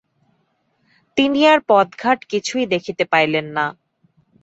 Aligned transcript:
তিনি 1.17 1.39
আর 1.47 1.59
পথঘাট 1.69 2.19
কিছুই 2.31 2.65
দেখিতে 2.73 3.03
পাইলেন 3.11 3.45
না। 3.57 3.65